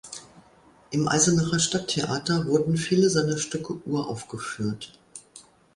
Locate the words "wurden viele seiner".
2.47-3.37